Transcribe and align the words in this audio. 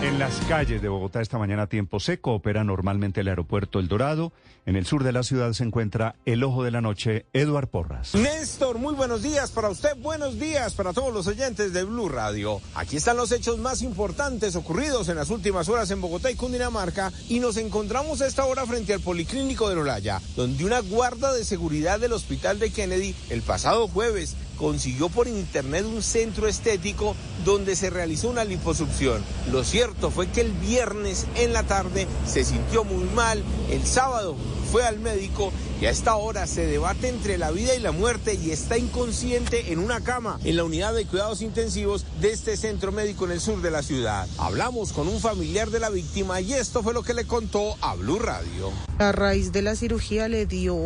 En 0.00 0.20
las 0.20 0.36
calles 0.46 0.80
de 0.80 0.88
Bogotá 0.88 1.20
esta 1.20 1.38
mañana 1.38 1.66
tiempo 1.66 1.98
seco 1.98 2.32
opera 2.34 2.62
normalmente 2.62 3.22
el 3.22 3.28
aeropuerto 3.28 3.80
El 3.80 3.88
Dorado. 3.88 4.32
En 4.64 4.76
el 4.76 4.86
sur 4.86 5.02
de 5.02 5.10
la 5.10 5.24
ciudad 5.24 5.52
se 5.54 5.64
encuentra 5.64 6.14
el 6.24 6.44
ojo 6.44 6.62
de 6.62 6.70
la 6.70 6.80
noche, 6.80 7.26
Eduard 7.32 7.66
Porras. 7.66 8.14
Néstor, 8.14 8.78
muy 8.78 8.94
buenos 8.94 9.24
días 9.24 9.50
para 9.50 9.70
usted, 9.70 9.96
buenos 9.96 10.38
días 10.38 10.74
para 10.74 10.92
todos 10.92 11.12
los 11.12 11.26
oyentes 11.26 11.72
de 11.72 11.82
Blue 11.82 12.08
Radio. 12.08 12.60
Aquí 12.76 12.96
están 12.96 13.16
los 13.16 13.32
hechos 13.32 13.58
más 13.58 13.82
importantes 13.82 14.54
ocurridos 14.54 15.08
en 15.08 15.16
las 15.16 15.30
últimas 15.30 15.68
horas 15.68 15.90
en 15.90 16.00
Bogotá 16.00 16.30
y 16.30 16.36
Cundinamarca 16.36 17.12
y 17.28 17.40
nos 17.40 17.56
encontramos 17.56 18.20
a 18.20 18.28
esta 18.28 18.44
hora 18.44 18.66
frente 18.66 18.94
al 18.94 19.00
Policlínico 19.00 19.68
de 19.68 19.80
Olaya, 19.80 20.20
donde 20.36 20.64
una 20.64 20.78
guarda 20.78 21.32
de 21.32 21.44
seguridad 21.44 21.98
del 21.98 22.12
Hospital 22.12 22.60
de 22.60 22.70
Kennedy 22.70 23.16
el 23.30 23.42
pasado 23.42 23.88
jueves 23.88 24.36
consiguió 24.58 25.08
por 25.08 25.28
internet 25.28 25.86
un 25.86 26.02
centro 26.02 26.48
estético 26.48 27.14
donde 27.44 27.76
se 27.76 27.90
realizó 27.90 28.28
una 28.28 28.44
liposucción. 28.44 29.22
Lo 29.50 29.64
cierto 29.64 30.10
fue 30.10 30.28
que 30.28 30.40
el 30.42 30.52
viernes 30.52 31.26
en 31.36 31.52
la 31.52 31.62
tarde 31.62 32.06
se 32.26 32.44
sintió 32.44 32.84
muy 32.84 33.04
mal, 33.10 33.42
el 33.70 33.84
sábado 33.86 34.36
fue 34.70 34.84
al 34.84 34.98
médico 34.98 35.52
y 35.80 35.86
a 35.86 35.90
esta 35.90 36.16
hora 36.16 36.46
se 36.46 36.66
debate 36.66 37.08
entre 37.08 37.38
la 37.38 37.50
vida 37.50 37.74
y 37.74 37.80
la 37.80 37.92
muerte 37.92 38.34
y 38.34 38.50
está 38.50 38.76
inconsciente 38.76 39.72
en 39.72 39.78
una 39.78 40.00
cama 40.00 40.38
en 40.44 40.56
la 40.56 40.64
unidad 40.64 40.92
de 40.92 41.06
cuidados 41.06 41.40
intensivos 41.40 42.04
de 42.20 42.32
este 42.32 42.56
centro 42.56 42.92
médico 42.92 43.24
en 43.24 43.32
el 43.32 43.40
sur 43.40 43.62
de 43.62 43.70
la 43.70 43.82
ciudad. 43.82 44.28
Hablamos 44.38 44.92
con 44.92 45.08
un 45.08 45.20
familiar 45.20 45.70
de 45.70 45.78
la 45.78 45.88
víctima 45.88 46.40
y 46.40 46.52
esto 46.52 46.82
fue 46.82 46.92
lo 46.92 47.02
que 47.02 47.14
le 47.14 47.26
contó 47.26 47.76
a 47.80 47.94
Blue 47.94 48.18
Radio. 48.18 48.72
A 48.98 49.12
raíz 49.12 49.52
de 49.52 49.62
la 49.62 49.76
cirugía 49.76 50.28
le 50.28 50.46
dio 50.46 50.76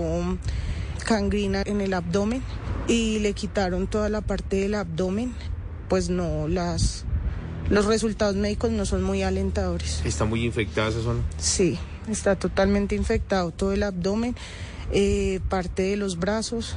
cangrina 1.05 1.63
en 1.67 1.81
el 1.81 1.95
abdomen 1.95 2.43
y 2.89 3.19
le 3.21 3.33
quitaron 3.33 3.87
toda 3.87 4.09
la 4.09 4.21
parte 4.21 4.57
del 4.57 4.75
abdomen, 4.75 5.35
pues 5.89 6.11
no, 6.11 6.49
las, 6.49 7.05
los 7.71 7.87
resultados 7.87 8.37
médicos 8.37 8.71
no 8.71 8.87
son 8.87 9.03
muy 9.03 9.23
alentadores. 9.23 10.03
¿Está 10.05 10.25
muy 10.25 10.45
infectada 10.45 10.89
esa 10.89 11.03
zona? 11.03 11.23
Sí, 11.39 11.79
está 12.09 12.37
totalmente 12.37 12.95
infectado 12.95 13.51
todo 13.51 13.73
el 13.73 13.83
abdomen, 13.83 14.35
eh, 14.93 15.41
parte 15.49 15.83
de 15.83 15.97
los 15.97 16.19
brazos, 16.19 16.77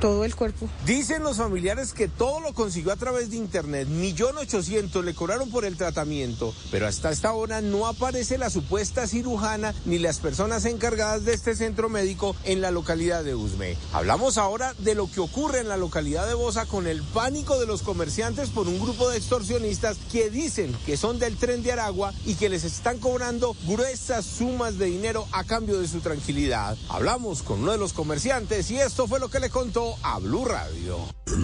todo 0.00 0.24
el 0.24 0.34
cuerpo. 0.34 0.68
Dicen 0.86 1.22
los 1.22 1.36
familiares 1.36 1.92
que 1.92 2.08
todo 2.08 2.40
lo 2.40 2.54
consiguió 2.54 2.92
a 2.92 2.96
través 2.96 3.30
de 3.30 3.36
internet. 3.36 3.86
Millón 3.88 4.36
ochocientos 4.38 5.04
le 5.04 5.14
cobraron 5.14 5.50
por 5.50 5.64
el 5.64 5.76
tratamiento, 5.76 6.54
pero 6.70 6.86
hasta 6.86 7.10
esta 7.10 7.32
hora 7.32 7.60
no 7.60 7.86
aparece 7.86 8.38
la 8.38 8.50
supuesta 8.50 9.06
cirujana 9.06 9.74
ni 9.84 9.98
las 9.98 10.18
personas 10.18 10.64
encargadas 10.64 11.24
de 11.24 11.34
este 11.34 11.54
centro 11.54 11.88
médico 11.88 12.34
en 12.44 12.60
la 12.60 12.70
localidad 12.70 13.22
de 13.22 13.34
Usme. 13.34 13.76
Hablamos 13.92 14.38
ahora 14.38 14.74
de 14.78 14.94
lo 14.94 15.10
que 15.10 15.20
ocurre 15.20 15.60
en 15.60 15.68
la 15.68 15.76
localidad 15.76 16.26
de 16.26 16.34
Bosa 16.34 16.66
con 16.66 16.86
el 16.86 17.02
pánico 17.02 17.58
de 17.58 17.66
los 17.66 17.82
comerciantes 17.82 18.48
por 18.48 18.68
un 18.68 18.80
grupo 18.80 19.10
de 19.10 19.18
extorsionistas 19.18 19.98
que 20.10 20.30
dicen 20.30 20.74
que 20.86 20.96
son 20.96 21.18
del 21.18 21.36
tren 21.36 21.62
de 21.62 21.72
Aragua 21.72 22.14
y 22.24 22.34
que 22.34 22.48
les 22.48 22.64
están 22.64 22.98
cobrando 22.98 23.54
gruesas 23.66 24.24
sumas 24.24 24.78
de 24.78 24.86
dinero 24.86 25.26
a 25.32 25.44
cambio 25.44 25.78
de 25.78 25.88
su 25.88 26.00
tranquilidad. 26.00 26.76
Hablamos 26.88 27.42
con 27.42 27.60
uno 27.60 27.72
de 27.72 27.78
los 27.78 27.92
comerciantes 27.92 28.70
y 28.70 28.78
esto 28.78 29.06
fue 29.06 29.20
lo 29.20 29.28
que 29.28 29.40
le 29.40 29.50
contó 29.50 29.89
a 30.02 30.18
Blue 30.18 30.44
Radio. 30.44 30.98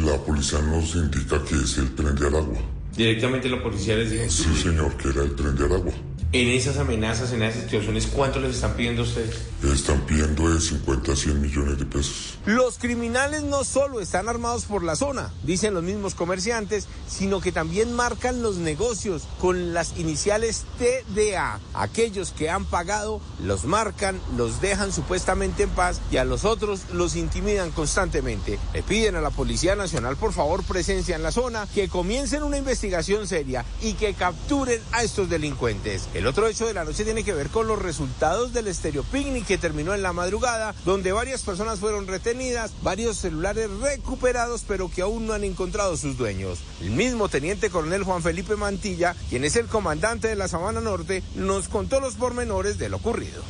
La 0.05 0.17
policía 0.19 0.61
nos 0.61 0.95
indica 0.95 1.43
que 1.45 1.55
es 1.57 1.79
el 1.79 1.95
tren 1.95 2.15
de 2.15 2.27
Aragua. 2.27 2.59
Directamente 2.97 3.49
la 3.49 3.63
policía 3.63 3.97
les 3.97 4.11
dijo. 4.11 4.25
Sí, 4.29 4.63
señor, 4.63 4.97
que 4.97 5.09
era 5.09 5.23
el 5.23 5.35
tren 5.35 5.57
de 5.57 5.65
Aragua. 5.65 5.93
En 6.33 6.49
esas 6.49 6.77
amenazas, 6.77 7.33
en 7.33 7.43
esas 7.43 7.63
situaciones, 7.63 8.07
¿cuánto 8.07 8.41
les 8.41 8.57
están 8.57 8.75
pidiendo 8.75 9.03
ustedes? 9.03 9.37
Están 9.63 10.01
pidiendo 10.03 10.53
de 10.53 10.61
50 10.61 11.13
a 11.13 11.17
100 11.17 11.41
millones 11.41 11.79
de 11.79 11.87
pesos. 11.87 12.39
Los 12.45 12.79
criminales 12.79 13.43
no 13.43 13.65
solo 13.65 14.01
están 14.01 14.29
armados 14.29 14.65
por 14.65 14.83
la 14.83 14.97
zona, 14.97 15.33
dicen 15.45 15.75
los 15.75 15.83
mismos 15.83 16.15
comerciantes, 16.15 16.89
sino 17.09 17.41
que 17.41 17.53
también 17.53 17.93
marcan 17.93 18.43
los 18.43 18.57
negocios 18.57 19.23
con 19.41 19.73
las 19.73 19.99
iniciales 19.99 20.65
TDA. 20.79 21.59
Aquellos 21.75 22.33
que 22.33 22.51
han 22.51 22.65
pagado 22.65 23.21
los 23.43 23.65
marcan, 23.65 24.21
los 24.37 24.61
dejan 24.61 24.93
supuestamente 24.93 25.65
en 25.65 25.71
paz 25.71 26.01
y 26.11 26.19
a 26.19 26.25
los 26.25 26.45
otros 26.45 26.83
los 26.93 27.17
intimidan 27.17 27.71
constantemente. 27.71 28.59
Le 28.75 28.83
piden 28.83 29.17
a 29.17 29.21
la 29.21 29.31
Policía 29.31 29.75
Nacional, 29.75 30.17
por 30.17 30.33
favor, 30.33 30.63
presencia 30.65 31.17
en 31.17 31.23
la 31.23 31.33
zona, 31.33 31.67
que 31.75 31.89
comiencen 31.89 32.43
una 32.43 32.59
investigación 32.59 33.27
seria 33.27 33.65
y 33.81 33.95
que 33.95 34.15
capturen 34.15 34.81
a 34.93 35.03
estos 35.03 35.31
delincuentes. 35.31 36.06
El 36.15 36.27
otro 36.27 36.47
hecho 36.47 36.67
de 36.67 36.75
la 36.75 36.85
noche 36.85 37.05
tiene 37.05 37.25
que 37.25 37.35
ver 37.35 37.49
con 37.49 37.67
los 37.67 37.81
resultados 37.81 38.53
del 38.53 38.69
Estéreo 38.69 39.05
que 39.47 39.59
terminó 39.59 39.95
en 39.95 40.03
la 40.03 40.13
madrugada, 40.13 40.75
donde 40.85 41.13
varias 41.13 41.43
personas 41.43 41.79
fueron 41.81 42.07
retenidas, 42.07 42.73
varios 42.83 43.17
celulares 43.17 43.71
recuperados, 43.81 44.65
pero 44.67 44.91
que 44.91 45.03
aún 45.03 45.27
no 45.27 45.33
han 45.33 45.45
encontrado 45.45 45.97
sus 45.97 46.17
dueños. 46.17 46.61
El 46.81 46.91
mismo 46.91 47.29
teniente 47.29 47.71
coronel 47.71 48.05
Juan 48.05 48.23
Felipe 48.23 48.57
Mantilla, 48.57 49.15
quien 49.29 49.45
es 49.45 49.57
el 49.57 49.67
comandante 49.67 50.29
de 50.29 50.37
la 50.37 50.49
Sabana 50.49 50.81
Norte, 50.81 51.23
nos 51.35 51.69
contó 51.69 52.01
los 52.01 52.15
pormenores 52.15 52.79
de 52.79 52.89
lo 52.89 52.97
ocurrido. 52.97 53.43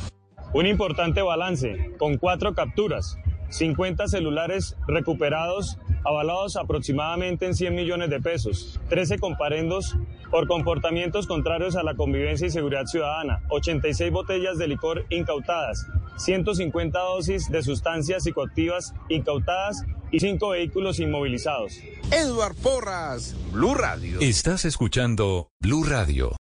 Un 0.53 0.65
importante 0.65 1.21
balance, 1.21 1.93
con 1.99 2.17
cuatro 2.17 2.53
capturas, 2.53 3.17
50 3.49 4.07
celulares 4.07 4.75
recuperados, 4.87 5.77
avalados 6.03 6.55
aproximadamente 6.57 7.45
en 7.45 7.53
100 7.53 7.75
millones 7.75 8.09
de 8.09 8.21
pesos, 8.21 8.79
13 8.89 9.19
comparendos 9.19 9.95
por 10.31 10.47
comportamientos 10.47 11.27
contrarios 11.27 11.75
a 11.75 11.83
la 11.83 11.95
convivencia 11.95 12.47
y 12.47 12.51
seguridad 12.51 12.85
ciudadana, 12.85 13.41
86 13.49 14.11
botellas 14.11 14.57
de 14.57 14.67
licor 14.67 15.05
incautadas, 15.09 15.87
150 16.17 16.99
dosis 16.99 17.49
de 17.49 17.63
sustancias 17.63 18.23
psicoactivas 18.23 18.93
incautadas 19.09 19.83
y 20.11 20.19
5 20.19 20.49
vehículos 20.49 20.99
inmovilizados. 20.99 21.79
Edward 22.11 22.55
Porras, 22.55 23.35
Blue 23.51 23.75
Radio. 23.75 24.19
Estás 24.21 24.65
escuchando 24.65 25.49
Blue 25.59 25.83
Radio. 25.83 26.31